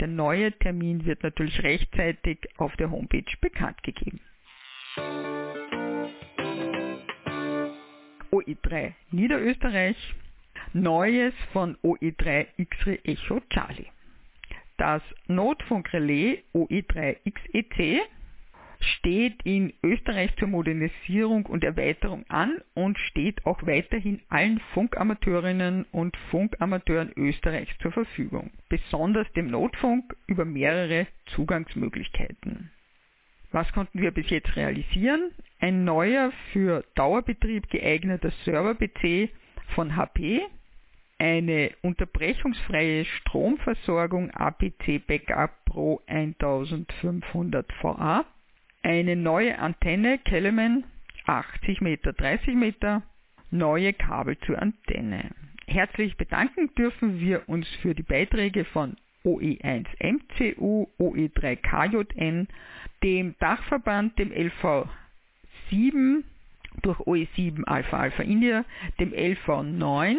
Der 0.00 0.08
neue 0.08 0.52
Termin 0.52 1.04
wird 1.04 1.22
natürlich 1.22 1.62
rechtzeitig 1.62 2.38
auf 2.56 2.74
der 2.76 2.90
Homepage 2.90 3.24
bekannt 3.40 3.82
gegeben. 3.82 4.20
OE3 8.32 8.94
Niederösterreich. 9.10 10.14
Neues 10.72 11.34
von 11.52 11.76
OE3 11.82 12.46
X-Ray 12.56 13.00
Echo 13.04 13.40
Charlie. 13.50 13.86
Das 14.76 15.02
Notfunkrelais 15.26 16.38
OE3XEC 16.54 18.00
steht 18.82 19.42
in 19.44 19.72
Österreich 19.82 20.34
zur 20.36 20.48
Modernisierung 20.48 21.46
und 21.46 21.62
Erweiterung 21.64 22.24
an 22.28 22.60
und 22.74 22.98
steht 22.98 23.46
auch 23.46 23.64
weiterhin 23.64 24.20
allen 24.28 24.60
Funkamateurinnen 24.74 25.84
und 25.92 26.16
Funkamateuren 26.30 27.12
Österreichs 27.16 27.72
zur 27.78 27.92
Verfügung, 27.92 28.50
besonders 28.68 29.30
dem 29.32 29.50
Notfunk 29.50 30.16
über 30.26 30.44
mehrere 30.44 31.06
Zugangsmöglichkeiten. 31.26 32.70
Was 33.52 33.70
konnten 33.72 34.00
wir 34.00 34.10
bis 34.10 34.30
jetzt 34.30 34.56
realisieren? 34.56 35.30
Ein 35.60 35.84
neuer 35.84 36.32
für 36.52 36.84
Dauerbetrieb 36.94 37.68
geeigneter 37.70 38.32
Server-PC 38.44 39.30
von 39.74 39.94
HP, 39.94 40.42
eine 41.22 41.70
unterbrechungsfreie 41.82 43.04
Stromversorgung 43.04 44.32
APC 44.32 45.06
Backup 45.06 45.52
Pro 45.66 46.02
1500 46.08 47.64
VA, 47.80 48.24
eine 48.82 49.14
neue 49.14 49.56
Antenne 49.56 50.18
Kellerman 50.18 50.82
80 51.26 51.80
Meter, 51.80 52.12
30 52.12 52.56
Meter, 52.56 53.02
neue 53.52 53.92
Kabel 53.92 54.36
zur 54.38 54.60
Antenne. 54.60 55.30
Herzlich 55.68 56.16
bedanken 56.16 56.74
dürfen 56.74 57.20
wir 57.20 57.48
uns 57.48 57.68
für 57.82 57.94
die 57.94 58.02
Beiträge 58.02 58.64
von 58.64 58.96
OE1MCU, 59.24 60.88
OE3KJN, 60.98 62.48
dem 63.04 63.36
Dachverband, 63.38 64.18
dem 64.18 64.32
LV7 64.32 66.24
durch 66.82 66.98
OE7 66.98 67.62
Alpha 67.62 67.96
Alpha 67.96 68.24
India, 68.24 68.64
dem 68.98 69.12
LV9, 69.12 70.16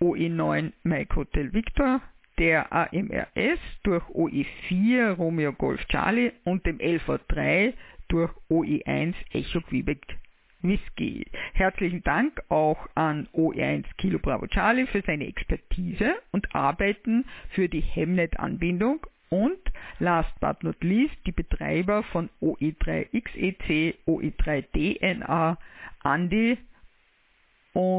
OE9 0.00 0.72
Mike 0.82 1.16
Hotel 1.16 1.52
Victor, 1.52 2.00
der 2.38 2.70
AMRS 2.72 3.58
durch 3.82 4.04
OE4 4.04 5.12
Romeo 5.12 5.52
Golf 5.52 5.84
Charlie 5.86 6.32
und 6.44 6.66
dem 6.66 6.78
LV3 6.78 7.72
durch 8.08 8.30
OE1 8.50 9.14
Echo 9.32 9.60
Quebec 9.62 10.18
Whisky. 10.60 11.26
Herzlichen 11.54 12.02
Dank 12.02 12.42
auch 12.48 12.88
an 12.94 13.28
OE1 13.32 13.84
Kilo 13.96 14.18
Bravo 14.18 14.46
Charlie 14.46 14.86
für 14.86 15.02
seine 15.02 15.26
Expertise 15.26 16.16
und 16.32 16.54
Arbeiten 16.54 17.24
für 17.50 17.68
die 17.68 17.80
Hemnet-Anbindung 17.80 19.06
und 19.30 19.58
last 19.98 20.38
but 20.40 20.62
not 20.62 20.82
least 20.82 21.16
die 21.26 21.32
Betreiber 21.32 22.02
von 22.04 22.28
OE3XEC, 22.42 23.94
OE3DNA, 24.06 25.56
Andi 26.02 26.58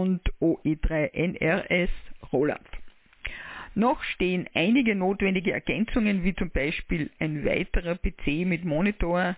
und 0.08 0.22
OE3NRS 0.40 1.90
Roland. 2.32 2.68
Noch 3.76 4.02
stehen 4.04 4.48
einige 4.54 4.96
notwendige 4.96 5.52
Ergänzungen, 5.52 6.24
wie 6.24 6.34
zum 6.34 6.50
Beispiel 6.50 7.12
ein 7.20 7.46
weiterer 7.46 7.96
PC 7.96 8.46
mit 8.46 8.64
Monitor, 8.66 9.36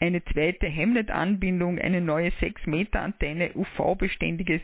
eine 0.00 0.24
zweite 0.24 0.66
Hemnet-Anbindung, 0.66 1.78
eine 1.78 2.00
neue 2.00 2.32
6 2.40 2.66
Meter 2.66 3.02
Antenne, 3.02 3.50
UV-beständiges 3.54 4.62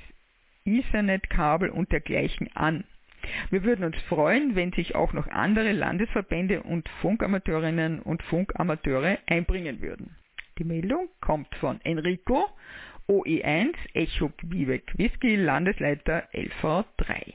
Ethernet-Kabel 0.65 1.69
und 1.69 1.93
dergleichen 1.93 2.49
an. 2.57 2.85
Wir 3.51 3.65
würden 3.65 3.85
uns 3.85 3.97
freuen, 4.09 4.57
wenn 4.57 4.73
sich 4.73 4.95
auch 4.95 5.13
noch 5.13 5.29
andere 5.29 5.73
Landesverbände 5.73 6.63
und 6.63 6.89
Funkamateurinnen 7.01 8.01
und 8.01 8.23
Funkamateure 8.23 9.19
einbringen 9.27 9.83
würden. 9.83 10.17
Die 10.59 10.65
Meldung 10.65 11.09
kommt 11.21 11.55
von 11.57 11.81
Enrico, 11.83 12.49
OE1, 13.09 13.75
Echo 13.93 14.31
Quebec 14.31 14.97
Whisky, 14.97 15.37
Landesleiter 15.37 16.29
LV3. 16.33 17.35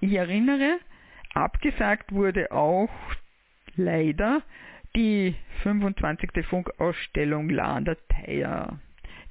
Ich 0.00 0.12
erinnere, 0.12 0.78
abgesagt 1.34 2.12
wurde 2.12 2.52
auch 2.52 2.90
leider 3.76 4.42
die 4.94 5.34
25. 5.62 6.46
Funkausstellung 6.46 7.48
Lander 7.50 7.96
Theier. 8.08 8.78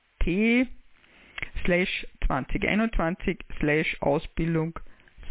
slash 1.65 2.07
2021 2.27 3.39
slash 3.59 3.97
Ausbildung 4.01 4.79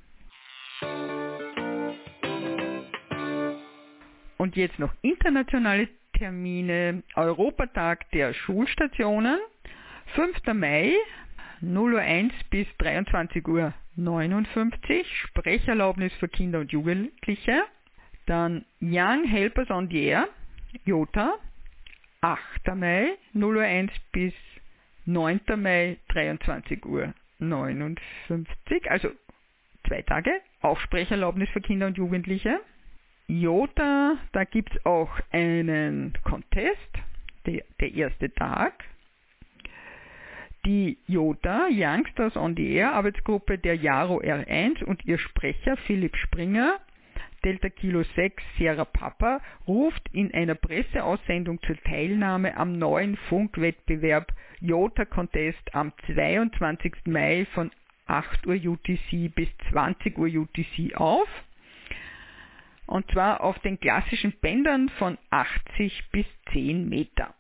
Und 4.39 4.57
jetzt 4.57 4.79
noch 4.79 4.95
internationale 5.03 5.87
Termine. 6.25 7.03
Europatag 7.17 8.11
der 8.13 8.33
Schulstationen, 8.33 9.39
5. 10.15 10.55
Mai, 10.55 10.95
0 11.61 11.93
Uhr 11.93 12.01
1 12.01 12.33
bis 12.49 12.67
23 12.79 13.47
Uhr 13.47 13.75
59, 13.97 15.07
Sprecherlaubnis 15.21 16.15
für 16.15 16.29
Kinder 16.29 16.61
und 16.61 16.73
Jugendliche. 16.73 17.65
Dann 18.25 18.65
Young 18.81 19.25
Helpers 19.25 19.69
on 19.69 19.91
the 19.91 20.03
Air, 20.03 20.29
Jota, 20.87 21.35
8. 22.23 22.75
Mai, 22.75 23.19
0 23.35 23.57
Uhr 23.57 23.63
1 23.63 23.93
bis 24.13 24.33
9. 25.05 25.41
Mai, 25.59 25.99
23 26.09 26.87
Uhr 26.87 27.13
59, 27.39 28.91
also 28.91 29.11
zwei 29.87 30.01
Tage, 30.01 30.31
Aufsprecherlaubnis 30.63 31.51
für 31.51 31.61
Kinder 31.61 31.87
und 31.89 31.99
Jugendliche. 31.99 32.61
Jota, 33.27 34.19
da 34.33 34.45
gibt 34.45 34.75
es 34.75 34.85
auch 34.85 35.11
einen 35.31 36.13
Contest, 36.25 36.79
der, 37.47 37.65
der 37.81 37.95
erste 37.95 38.33
Tag. 38.35 38.85
Die 40.67 40.99
Jota 41.07 41.69
Youngsters 41.71 42.37
on 42.37 42.57
the 42.57 42.75
Air 42.75 42.93
Arbeitsgruppe 42.93 43.59
der 43.59 43.77
Jaro 43.77 44.21
R1 44.21 44.83
und 44.85 45.05
ihr 45.05 45.19
Sprecher 45.19 45.77
Philipp 45.77 46.17
Springer 46.17 46.79
Delta 47.45 47.69
Kilo 47.69 48.03
6 48.17 48.43
Sierra 48.57 48.87
Papa 48.87 49.43
ruft 49.69 50.09
in 50.15 50.33
einer 50.33 50.55
Presseaussendung 50.55 51.61
zur 51.63 51.77
Teilnahme 51.83 52.57
am 52.57 52.79
neuen 52.79 53.17
Funkwettbewerb 53.29 54.33
Jota 54.61 55.05
Contest 55.05 55.75
am 55.75 55.93
22. 56.07 56.95
Mai 57.05 57.47
von 57.53 57.71
8 58.07 58.47
Uhr 58.47 58.55
UTC 58.55 59.35
bis 59.35 59.49
20 59.71 60.17
Uhr 60.17 60.29
UTC 60.29 60.97
auf. 60.97 61.29
Und 62.87 63.11
zwar 63.11 63.42
auf 63.42 63.59
den 63.61 63.81
klassischen 63.81 64.33
Bändern 64.40 64.88
von 64.99 65.18
80 65.31 66.11
bis 66.12 66.27
10 66.53 66.88
Meter. 66.88 67.35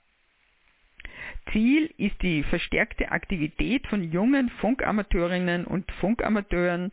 Ziel 1.52 1.92
ist 1.98 2.20
die 2.22 2.42
verstärkte 2.42 3.12
Aktivität 3.12 3.86
von 3.86 4.02
jungen 4.10 4.48
Funkamateurinnen 4.60 5.66
und 5.66 5.90
Funkamateuren, 5.92 6.90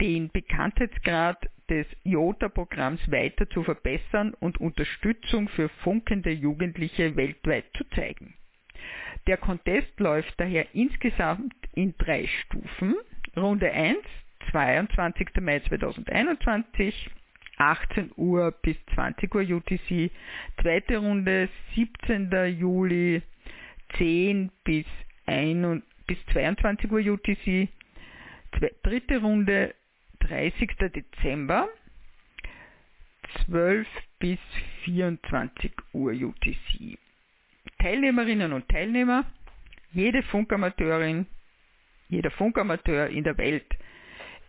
den 0.00 0.30
Bekanntheitsgrad 0.30 1.48
des 1.68 1.86
IOTA-Programms 2.04 3.10
weiter 3.10 3.48
zu 3.50 3.62
verbessern 3.62 4.34
und 4.40 4.58
Unterstützung 4.60 5.48
für 5.48 5.68
funkende 5.68 6.30
Jugendliche 6.30 7.16
weltweit 7.16 7.64
zu 7.76 7.84
zeigen. 7.90 8.34
Der 9.26 9.36
Contest 9.36 9.98
läuft 9.98 10.32
daher 10.38 10.66
insgesamt 10.74 11.54
in 11.74 11.94
drei 11.98 12.26
Stufen. 12.26 12.94
Runde 13.36 13.70
1, 13.70 13.98
22. 14.50 15.28
Mai 15.40 15.60
2021, 15.60 17.10
18 17.58 18.12
Uhr 18.16 18.52
bis 18.62 18.76
20 18.94 19.34
Uhr 19.34 19.42
UTC. 19.42 20.10
Zweite 20.62 20.98
Runde, 20.98 21.48
17. 21.74 22.30
Juli, 22.58 23.22
10 23.96 24.50
bis, 24.64 24.86
1, 25.26 25.82
bis 26.06 26.18
22 26.32 26.90
Uhr 26.90 27.00
UTC. 27.00 27.68
Dritte 28.82 29.20
Runde 29.20 29.74
30. 30.20 30.70
Dezember 30.94 31.68
12 33.46 33.86
bis 34.18 34.38
24 34.84 35.72
Uhr 35.92 36.12
UTC. 36.12 36.98
Teilnehmerinnen 37.78 38.52
und 38.52 38.68
Teilnehmer, 38.68 39.24
jede 39.92 40.22
Funkamateurin, 40.22 41.26
jeder 42.08 42.30
Funkamateur 42.30 43.08
in 43.08 43.24
der 43.24 43.36
Welt, 43.38 43.66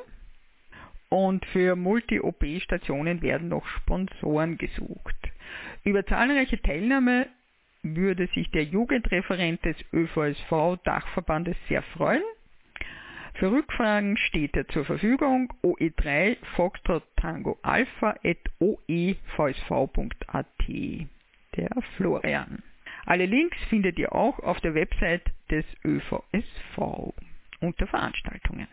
und 1.12 1.44
für 1.46 1.77
Multi-OP-Stationen 1.77 3.20
werden 3.20 3.48
noch 3.48 3.66
Sponsoren 3.66 4.57
gesucht. 4.57 5.14
Über 5.85 6.07
zahlreiche 6.07 6.61
Teilnahme 6.62 7.29
würde 7.83 8.29
sich 8.29 8.51
der 8.51 8.64
Jugendreferent 8.64 9.62
des 9.62 9.77
ÖVSV 9.92 10.79
Dachverbandes 10.85 11.57
sehr 11.68 11.83
freuen. 11.83 12.22
Für 13.35 13.53
Rückfragen 13.53 14.16
steht 14.16 14.57
er 14.57 14.66
zur 14.68 14.87
Verfügung 14.87 15.53
oe3 15.62 16.38
Foxtrot 16.57 17.03
oevsv.at. 18.59 20.46
Der 21.57 21.70
Florian. 21.96 22.62
Alle 23.05 23.27
Links 23.27 23.59
findet 23.68 23.98
ihr 23.98 24.14
auch 24.14 24.38
auf 24.38 24.61
der 24.61 24.75
Website 24.75 25.31
des 25.51 25.66
ÖVSV 25.85 27.12
unter 27.61 27.87
Veranstaltungen. 27.87 28.68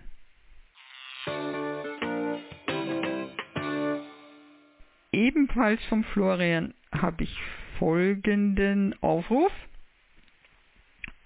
Ebenfalls 5.12 5.84
vom 5.86 6.04
Florian 6.04 6.74
habe 6.92 7.24
ich 7.24 7.36
folgenden 7.80 8.96
Aufruf. 9.02 9.52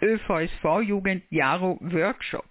ÖVSV 0.02 0.82
Jugend 0.86 1.24
Jaro 1.30 1.78
Workshop. 1.82 2.46